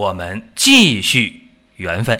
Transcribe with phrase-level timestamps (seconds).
[0.00, 1.42] 我们继续
[1.76, 2.18] 缘分。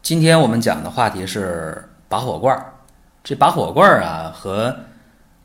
[0.00, 2.72] 今天我们讲的话题是拔火罐儿。
[3.24, 4.76] 这拔火罐儿啊和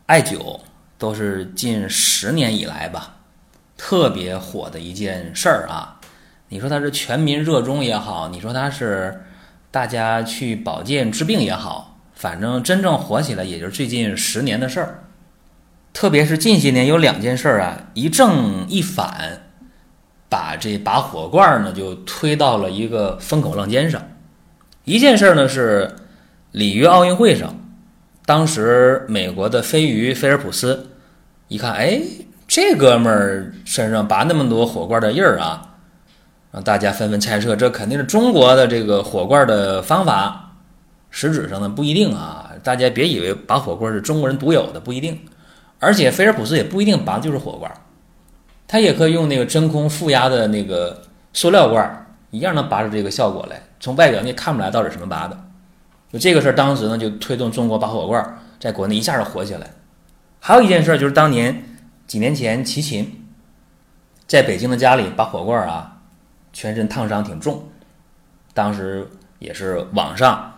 [0.05, 0.59] 艾灸
[0.99, 3.15] 都是近十年以来吧
[3.75, 5.99] 特别火的一件事儿啊。
[6.49, 9.23] 你说它是全民热衷也好，你说它是
[9.71, 15.03] 大家去保健治病也好，反正真正火起来也就是最近十年的事儿。
[15.97, 19.49] 特别是近些年有两件事儿啊，一正一反，
[20.29, 23.99] 把这拔火罐呢就推到了一个风口浪尖上。
[24.83, 25.95] 一件事儿呢是
[26.51, 27.59] 里约奥运会上，
[28.27, 30.91] 当时美国的飞鱼菲尔普斯
[31.47, 31.99] 一看，哎，
[32.47, 35.77] 这哥们儿身上拔那么多火罐的印儿啊，
[36.51, 40.43] 让大家纷纷猜测，这肯定是中国的这个火罐的方法。
[41.09, 45.19] 实质上呢不一定啊，大家别以为拔火罐是中国人独有的，不一定。
[45.79, 47.71] 而且菲尔普斯也不一定拔的就是火罐，
[48.67, 51.01] 他也可以用那个真空负压的那个
[51.33, 53.61] 塑料罐，一样能拔出这个效果来。
[53.79, 55.37] 从外表你也看不出来到底什么拔的。
[56.11, 59.67] 就这个事儿，当时呢就推动中国拔火罐在国内一下就火起来。
[60.39, 61.63] 还有一件事就是当年
[62.07, 63.27] 几年前齐秦
[64.25, 65.97] 在北京的家里拔火罐啊，
[66.53, 67.63] 全身烫伤挺重，
[68.53, 69.07] 当时
[69.39, 70.53] 也是网上。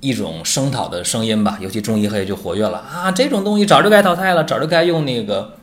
[0.00, 3.10] 一种声讨的声音吧，尤其中医黑就活跃了啊！
[3.10, 5.56] 这种东西早就该淘汰了，早就该用那个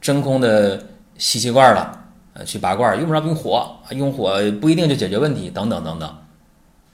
[0.00, 0.82] 真空的
[1.18, 6.18] 吸气罐了，呃，去拔罐，用不着用火，用火不一定就解决问题，等等等等。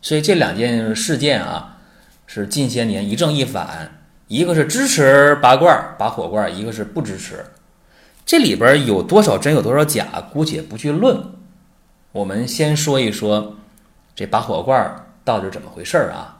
[0.03, 1.77] 所以这两件事件啊，
[2.27, 7.45] 是近些年一正一反，一个是支持拔罐拔火罐，一个是不支持。
[8.27, 11.23] 这里边有多少真有多少假，姑且不去论。
[12.11, 13.55] 我们先说一说
[14.17, 16.39] 这拔火罐到底是怎么回事儿啊？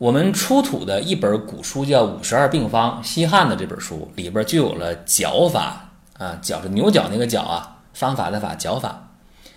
[0.00, 9.10] 我们出土的一本古书叫《五十二病方》，西汉的这本书里边就有了脚法啊，脚是牛角那个角啊，方法的法，脚法。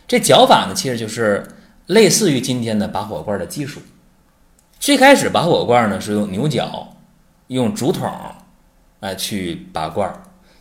[0.05, 1.47] 这脚法呢，其实就是
[1.85, 3.81] 类似于今天的拔火罐的技术。
[4.81, 6.89] 最开始拔火罐呢是用牛角，
[7.47, 8.11] 用竹筒
[8.99, 10.13] 来去拔罐。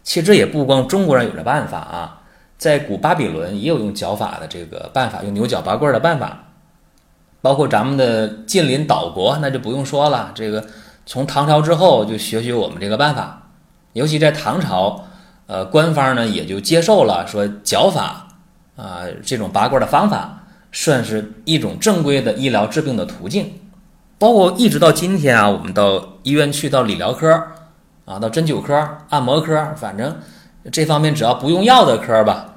[0.05, 2.23] 其实这也不光中国人有这办法啊，
[2.57, 6.52] 在古巴比伦也有用脚法的这个办法，用牛角拔罐的办法。
[7.43, 10.31] 包括咱们的近邻岛国，那就不用说了。
[10.33, 10.65] 这个
[11.05, 13.51] 从唐朝之后就学学我们这个办法，
[13.95, 15.05] 尤其在唐朝，
[15.49, 18.29] 呃，官方呢也就接受了说脚法
[18.77, 23.53] 啊这种拔罐的方法，算是一种正规的医疗治病的途径。
[24.21, 27.29] 包括一直到今天啊，我们到医院去，到理疗科
[28.05, 30.17] 啊，到针灸科、按摩科，反正
[30.71, 32.55] 这方面只要不用药的科吧，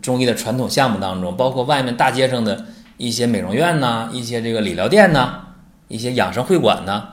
[0.00, 2.64] 中医的传统项目当中，包括外面大街上的。
[2.98, 5.40] 一些美容院呐，一些这个理疗店呐，
[5.86, 7.08] 一些养生会馆呢，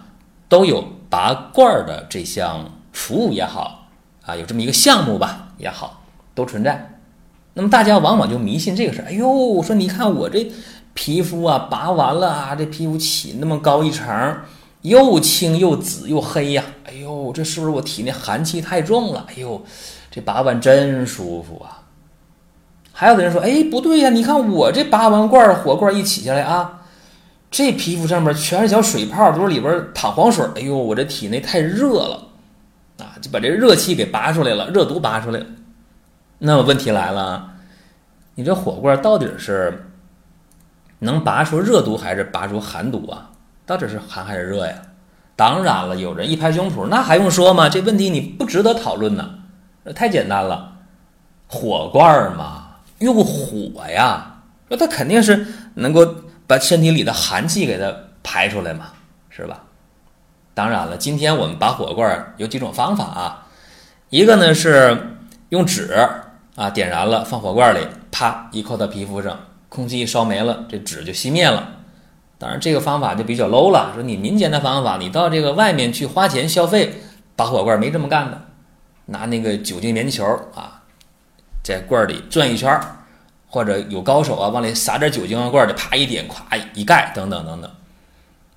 [0.50, 3.88] 都有拔罐儿的这项服务也好
[4.26, 6.02] 啊，有这么一个项目吧也好，
[6.34, 6.98] 都存在。
[7.54, 10.52] 那么大家往往就迷信这个事儿，哎呦，说你看我这
[10.96, 14.38] 皮肤啊，拔完了啊，这皮肤起那么高一层，
[14.82, 19.26] 又青又紫又黑呀，哎呦，这是不是我体内寒气太重了？
[19.30, 19.64] 哎呦，
[20.10, 21.85] 这拔完真舒服啊。
[22.98, 24.10] 还有的人说：“哎，不对呀！
[24.10, 26.84] 你看我这拔完罐儿火罐一起下来啊，
[27.52, 30.46] 这皮肤上面全是小水泡，都是里边淌黄水。
[30.56, 32.30] 哎呦，我这体内太热了
[33.00, 35.46] 啊，就把这热气给拔出来了，热毒拔出来了。
[36.38, 37.52] 那么问题来了，
[38.36, 39.92] 你这火罐到底是
[41.00, 43.32] 能拔出热毒还是拔出寒毒啊？
[43.66, 44.74] 到底是寒还是热呀？
[45.36, 47.68] 当然了，有人一拍胸脯，那还用说吗？
[47.68, 49.32] 这问题你不值得讨论呢，
[49.94, 50.78] 太简单了，
[51.48, 52.62] 火罐嘛。”
[53.00, 55.46] 用火呀，那它肯定是
[55.76, 56.06] 能够
[56.48, 57.94] 把身体里的寒气给它
[58.24, 58.88] 排出来嘛，
[59.30, 59.64] 是吧？
[60.54, 63.48] 当然了，今天我们拔火罐有几种方法啊，
[64.10, 65.18] 一个呢是
[65.50, 65.94] 用纸
[66.56, 69.38] 啊点燃了放火罐里，啪一扣到皮肤上，
[69.68, 71.72] 空气一烧没了，这纸就熄灭了。
[72.38, 77.02] 当然这个方法就比较 low 了，说你民间的方法，你到这个外面去花钱消费
[77.36, 78.42] 拔火罐没这么干的，
[79.08, 80.26] 拿那个酒精棉球
[80.56, 80.75] 啊。
[81.66, 82.80] 在罐里转一圈
[83.48, 87.72] 或者有高手啊，往里撒点酒精啊，罐里啪一点，咵一盖，等等等等。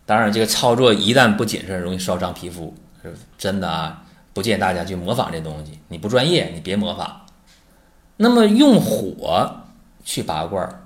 [0.05, 4.03] 当然，这个操作一旦不谨慎，容易烧伤皮肤，是真的啊！
[4.35, 5.79] 不建议大家去模仿这东西。
[5.89, 7.23] 你不专业，你别模仿
[8.19, 9.51] 那么用火
[10.05, 10.83] 去拔罐儿，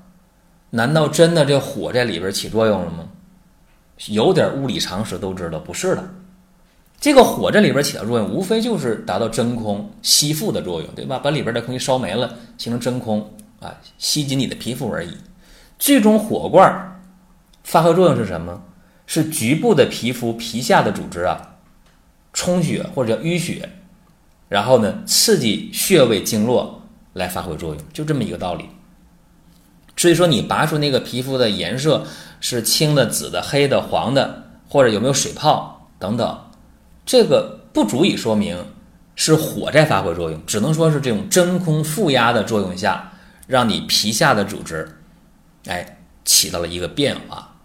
[0.71, 3.09] 难道真的这火在里边起作用了吗？
[4.07, 6.09] 有点物理常识都知道不是的。
[7.03, 11.19] 这个火在里边起的作用，无非就是达到真空吸附的作用，对吧？
[11.19, 15.11] 把里边的空气烧没了，形成真空啊，吸紧你的皮肤而已。
[15.81, 17.03] 最终火罐
[17.65, 18.63] 发挥作用是什么？
[19.05, 21.57] 是局部的皮肤皮下的组织啊
[22.33, 23.69] 充血或者叫淤血，
[24.49, 26.83] 然后呢刺激穴位经络
[27.15, 28.67] 来发挥作用，就这么一个道理。
[29.97, 32.07] 所以说你拔出那个皮肤的颜色
[32.39, 36.39] 是青的、紫的、黑的、黄的，或者有没有水泡等等。
[37.05, 38.65] 这个不足以说明
[39.15, 43.13] 是火在发挥作用，只能说是这种真空负压的作用下，
[43.47, 44.89] 让你皮下的组织，
[45.67, 47.57] 哎，起到了一个变化，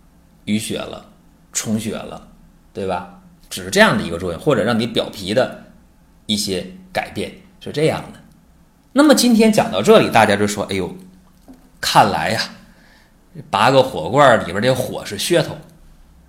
[0.46, 1.06] 淤血了，
[1.54, 2.28] 充血了，
[2.74, 3.22] 对吧？
[3.50, 5.64] 只是这样的一个作用，或者让你表皮的
[6.26, 7.32] 一些改变
[7.62, 8.20] 是这样的。
[8.92, 10.94] 那么今天讲到这里，大家就说：“哎呦，
[11.80, 12.42] 看来呀，
[13.50, 15.56] 拔个火罐里边这火是噱头，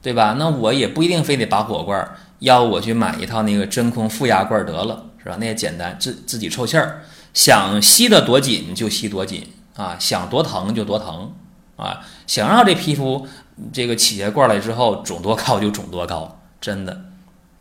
[0.00, 0.36] 对吧？
[0.38, 2.08] 那我也不一定非得拔火罐。”
[2.40, 5.36] 要我去买一套那个真空负压罐得了，是吧？
[5.40, 7.02] 那也简单，自自己抽气儿，
[7.34, 9.46] 想吸得多紧就吸多紧
[9.76, 11.32] 啊，想多疼就多疼
[11.76, 13.26] 啊，想让这皮肤
[13.72, 17.04] 这个起下罐来之后肿多高就肿多高，真的，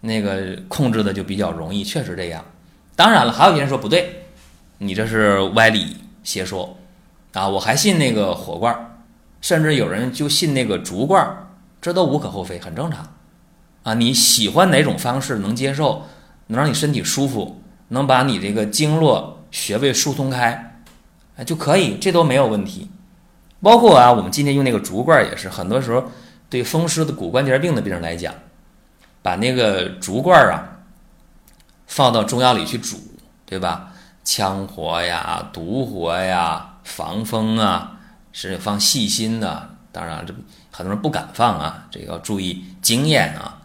[0.02, 2.44] 那个控制的就比较容易，确实这样。
[2.96, 4.26] 当然了，还有些人说不对，
[4.80, 6.78] 你这是歪理邪说
[7.34, 7.48] 啊！
[7.48, 9.00] 我还信那个火罐，
[9.42, 11.48] 甚至有人就信那个竹罐，
[11.80, 13.08] 这都无可厚非，很正常。
[13.88, 16.06] 啊，你喜欢哪种方式能接受，
[16.48, 20.82] 能让你身体舒服，能把你这个经络穴位疏通开，
[21.38, 22.92] 哎就可以，这都没有问题。
[23.62, 26.04] 包括啊，我们今天用那个竹罐也是，很多时候
[26.50, 28.36] 对风湿的骨关节病的病人来讲，
[29.22, 30.84] 把那个竹罐啊
[31.86, 32.98] 放到中药里去煮，
[33.46, 33.94] 对吧？
[34.26, 38.00] 羌活呀、独活呀、防风啊，
[38.34, 39.70] 是放细心的。
[39.94, 40.34] 当然，这
[40.72, 43.57] 很多人不敢放啊，这个要注意经验啊。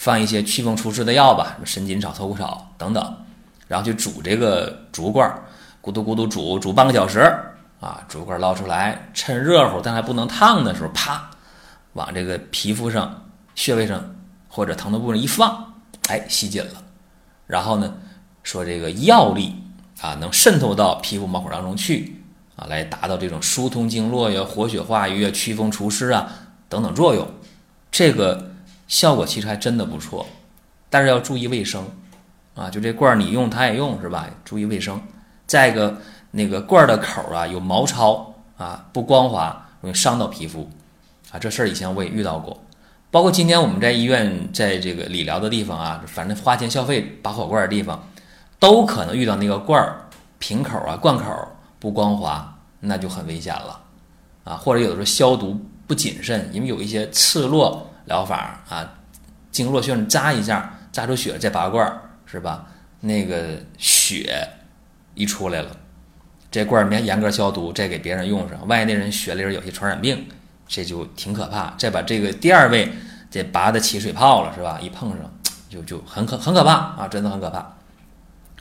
[0.00, 3.16] 放一些祛风除湿的药吧，什么神锦草、头骨草等等，
[3.68, 5.30] 然后去煮这个竹罐，
[5.82, 7.20] 咕嘟咕嘟煮煮半个小时
[7.80, 11.28] 啊，竹罐捞出来，趁热乎但还不能烫的时候，啪，
[11.92, 14.02] 往这个皮肤上、穴位上
[14.48, 15.70] 或者疼的部位一放，
[16.08, 16.82] 哎，吸紧了。
[17.46, 17.92] 然后呢，
[18.42, 19.54] 说这个药力
[20.00, 22.22] 啊，能渗透到皮肤毛孔当中去
[22.56, 26.26] 啊，来达到这种疏通经络呀、活血化瘀啊、祛风除湿啊
[26.70, 27.28] 等等作用。
[27.90, 28.48] 这个。
[28.90, 30.26] 效果其实还真的不错，
[30.90, 31.86] 但是要注意卫生，
[32.56, 34.28] 啊，就这罐儿你用它也用是吧？
[34.44, 35.00] 注意卫生。
[35.46, 35.96] 再一个，
[36.32, 40.68] 那个罐儿的口儿啊有毛糙啊，不光滑，容易伤到皮肤，
[41.30, 42.60] 啊，这事儿以前我也遇到过。
[43.12, 48.04] 包括今天我们在医院，在这个理疗的地方啊，反正花钱消费拔火罐的地方，
[48.58, 50.04] 都可能遇到那个罐儿
[50.40, 51.24] 瓶口啊、罐口
[51.78, 53.80] 不光滑，那就很危险了，
[54.42, 57.86] 啊，或者有的时候消毒不谨慎，因为有一些刺络。
[58.10, 58.92] 疗法啊，
[59.52, 62.66] 经络穴扎一下，扎出血再拔罐儿，是吧？
[62.98, 64.48] 那个血
[65.14, 65.70] 一出来了，
[66.50, 70.26] 这罐儿没严格消毒，再给别人用上，万一那人血里边有些传染病，
[70.66, 71.72] 这就挺可怕。
[71.78, 72.92] 再把这个第二位
[73.30, 74.80] 这拔的起水泡了，是吧？
[74.82, 75.20] 一碰上
[75.68, 77.76] 就就很可很可怕啊，真的很可怕。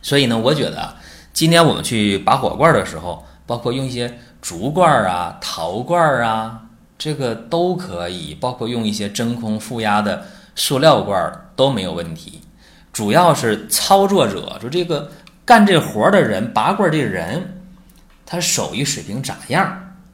[0.04, 0.94] 所以呢，我觉得
[1.34, 6.69] 今天我们去拔火罐的时候，包括用一些竹罐儿啊、陶罐儿啊。
[7.00, 12.42] 这个都可以，包括用一些真空负压的塑料罐儿都没有问题。
[12.92, 15.10] 主要是操作者，就这个
[15.46, 17.62] 干这活的人，拔罐这人，
[18.26, 19.66] 他手艺水平咋样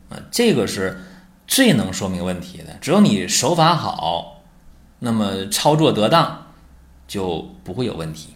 [0.09, 0.17] 啊？
[0.29, 1.01] 这个是
[1.47, 2.65] 最能说明问题的。
[2.79, 4.43] 只有你手法好，
[4.99, 6.45] 那么操作得当，
[7.07, 8.35] 就不会有问题。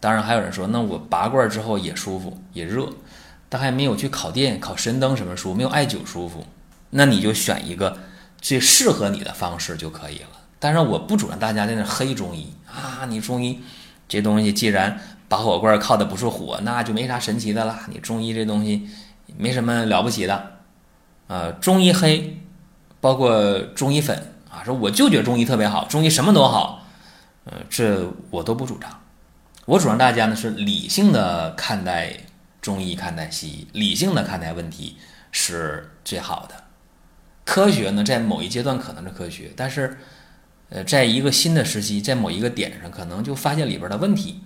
[0.00, 2.88] 当然，还有人说，那我拔罐之后也舒服，也热，
[3.48, 6.44] 但还没有去烤电、烤神灯什么舒服，没有艾灸舒服。
[6.94, 7.98] 那你就选一个
[8.40, 10.28] 最适合你的方式就可以了。
[10.58, 13.04] 但是我不主张大家在那黑中医啊！
[13.08, 13.60] 你中医
[14.08, 17.80] 这东西既然拔火罐靠的不是火，那就没啥神奇的了。
[17.88, 18.88] 你中医这东西
[19.36, 20.58] 没什么了不起的。
[21.26, 22.40] 呃，中医黑，
[23.00, 26.86] 包括中医粉啊，说我就觉得中医特别好，中医什么都好。
[27.44, 29.00] 呃，这我都不主张。
[29.64, 32.12] 我主张大家呢是理性的看待
[32.60, 34.96] 中医，看待西医，理性的看待问题
[35.32, 36.61] 是最好的。
[37.44, 39.98] 科学呢，在某一阶段可能是科学，但是，
[40.68, 44.40] 呃，在一个新的时期，在某一个点上，可能就发现里边的问题，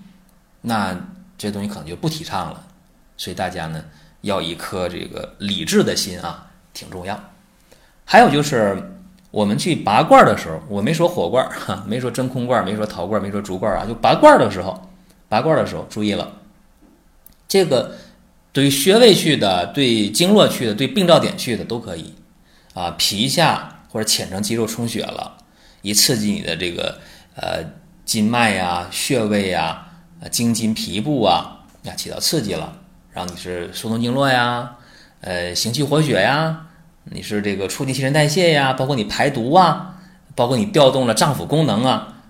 [0.63, 0.99] 那
[1.37, 2.67] 这东西可能就不提倡了。
[3.17, 3.85] 所以大家呢，
[4.23, 7.19] 要一颗这个理智的心啊，挺重要。
[8.05, 8.83] 还有就是，
[9.31, 14.91] 我们去拔罐的时候，我没说火罐，哈，没说真空罐，没说陶罐，没说竹罐啊，就拔罐的时候，
[15.29, 16.33] 拔罐的时候注意了，
[17.47, 17.95] 这个
[18.53, 22.15] 对于穴位去的，对经络去的，对病灶点去的都可以。
[22.77, 25.39] 啊，皮下或者浅层肌肉充血了，
[25.81, 27.01] 一刺激你的这个
[27.35, 27.65] 呃
[28.05, 29.89] 筋脉呀、穴位呀、
[30.23, 32.79] 啊经筋皮部啊，啊起到刺激了，
[33.11, 34.77] 让你是疏通经络呀，
[35.23, 36.67] 呃行气活血呀，
[37.05, 39.99] 你是这个促进新陈代谢呀，包括你排毒啊，
[40.35, 42.21] 包括你调动了脏腑功能啊，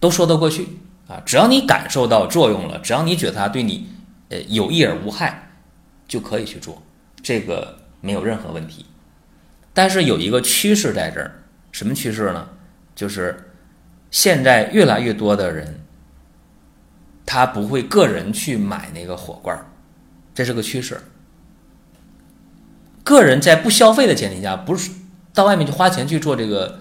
[0.00, 0.66] 都说得过去
[1.06, 1.22] 啊。
[1.24, 3.86] 只要你感受到作用了，只要你觉得它对你
[4.30, 5.48] 呃有益而无害，
[6.08, 6.82] 就可以去做，
[7.22, 8.84] 这个没有任何问题。
[9.76, 11.32] 但是有一个趋势在这儿，
[11.70, 12.48] 什么趋势呢？
[12.94, 13.52] 就是
[14.10, 15.82] 现在越来越多的人，
[17.26, 19.66] 他不会个人去买那个火罐儿，
[20.34, 20.98] 这是个趋势。
[23.04, 24.90] 个人在不消费的前提下，不是
[25.34, 26.80] 到外面去花钱去做这个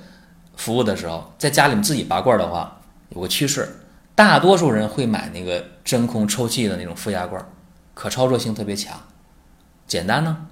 [0.56, 3.68] 服务的时候，在家里面自己拔罐儿的话，有个趋势，
[4.16, 7.46] 大多数人会买那个真空抽气的那种负压罐儿，
[7.94, 8.98] 可操作性特别强，
[9.86, 10.48] 简单呢。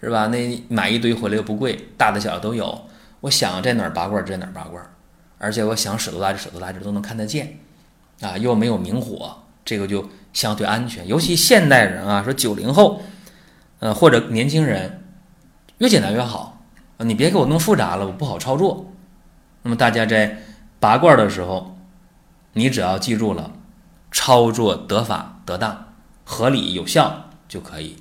[0.00, 0.26] 是吧？
[0.28, 2.86] 那买一堆回来又不贵，大的小的都有。
[3.20, 4.80] 我想在哪儿拔罐在哪儿拔罐，
[5.38, 7.58] 而且我想使多大就使多大，就都能看得见，
[8.20, 11.06] 啊，又没有明火，这个就相对安全。
[11.08, 13.02] 尤其现代人啊，说九零后，
[13.80, 15.02] 呃或者年轻人，
[15.78, 16.62] 越简单越好。
[16.98, 18.92] 你别给我弄复杂了，我不好操作。
[19.62, 20.38] 那么大家在
[20.80, 21.76] 拔罐的时候，
[22.52, 23.52] 你只要记住了，
[24.12, 25.92] 操作得法得当、
[26.24, 27.96] 合理有效就可以。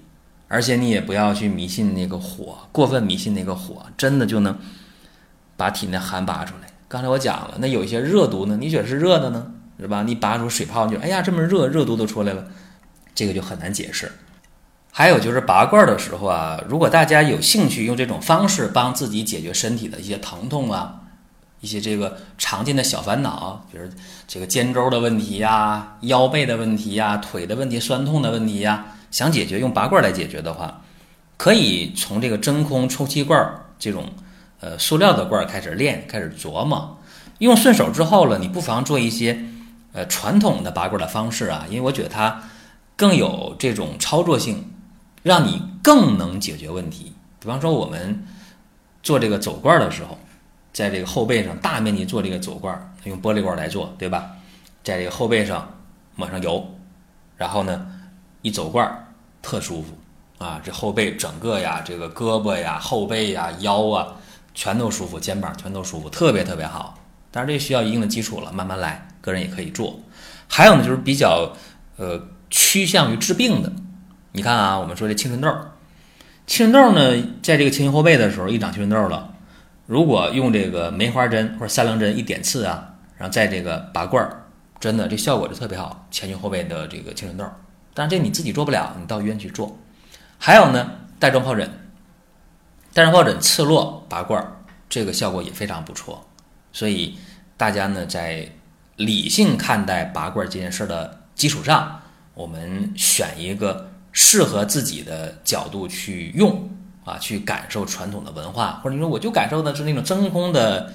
[0.48, 4.58] 而且你也不要去迷信那个火，过分迷信那个火，真的就能
[5.58, 6.70] 把体内寒拔出来。
[6.88, 10.04] 刚才我讲了，那有一些热毒呢，你觉得是热的呢，是吧？
[10.04, 12.46] 你拔出水泡，你就哎呀这么热，热毒都出来了，
[13.14, 14.10] 这个就很难解释。
[14.90, 21.02] 还有就是拔罐的时候啊，如果大家有兴趣用这种方式帮自己解决身体的一些疼痛啊，
[21.60, 23.84] 一些这个常见的小烦恼，比如
[24.26, 28.94] 这个肩周的问题呀、腰背的问题呀、腿的问题、酸痛的问题呀。
[29.12, 30.82] 想解决用拔罐来解决的话，
[31.38, 34.10] 可以从这个真空抽气罐这种
[34.60, 37.00] 呃塑料的罐开始练，开始琢磨。
[37.40, 39.40] 用顺手之后了，你不妨做一些
[39.94, 42.44] 呃传统的拔罐的方式啊，因为我觉得它
[42.96, 44.72] 更有这种操作性，
[45.24, 47.14] 让你更能解决问题。
[47.40, 48.26] 比方说我们
[49.04, 50.18] 做这个走罐的时候，
[50.74, 54.32] 在这个后背上大面积做这个走罐，用玻璃罐来做，对吧？
[54.84, 55.78] 在这个后背上
[56.16, 56.66] 抹上油，
[57.38, 57.94] 然后呢？
[58.48, 59.06] 一走罐儿
[59.42, 59.98] 特舒服
[60.38, 64.16] 啊，这后背整个呀，这个胳膊呀、后背呀、腰啊，
[64.54, 66.98] 全都舒服，肩膀全都舒服，特别特别好。
[67.30, 70.00] 当然这需要一定的基础了，慢慢来，个人也可以做。
[70.48, 71.52] 还有呢，就是比较
[71.98, 73.70] 呃趋向于治病的。
[74.32, 75.50] 你看啊，我们说这青春痘，
[76.46, 79.34] 青春痘呢，在这个前胸后背的时候一长青春痘了，
[79.86, 84.46] 如果用这个梅花针或者三棱针一点刺啊，然后在这个拔罐儿，
[84.80, 87.46] 真的这效果就特别好，前胸后背的这个青春痘。
[87.98, 89.76] 但这你自己做不了，你到医院去做。
[90.38, 91.68] 还有呢，带状疱疹，
[92.94, 94.52] 带状疱疹刺络拔罐儿，
[94.88, 96.24] 这个效果也非常不错。
[96.72, 97.18] 所以
[97.58, 98.48] 大家呢，在
[98.98, 102.00] 理性看待拔罐这件事的基础上，
[102.36, 106.70] 我们选一个适合自己的角度去用
[107.04, 110.94] 啊，去感受传统的文化，或者你说我就感受的是那种真空的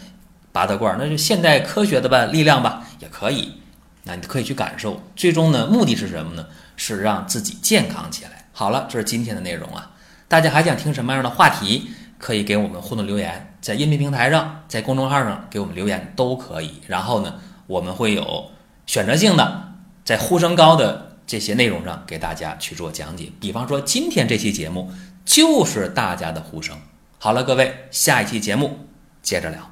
[0.53, 3.53] 拔的罐儿，那就现代科学的吧力量吧也可以。
[4.05, 6.47] 那你可以去感受，最终呢，目的是什么呢？
[6.77, 8.47] 是让自己健康起来。
[8.53, 9.93] 好了，这是今天的内容啊。
[10.29, 11.91] 大家还想听什么样的话题？
[12.19, 16.81] 可以给我们互动留言，在音频平台上，在公众号上给我们留言都可以。
[16.87, 18.51] 然后呢，我们会有
[18.87, 19.73] 选择性的
[20.05, 23.31] 在呼声高的这些内容上给大家去做讲解。
[23.41, 24.93] 比方说今天这期节目
[25.25, 26.77] 就是大家的呼声。
[27.19, 28.87] 好了，各位，下一期节目
[29.21, 29.72] 接着聊。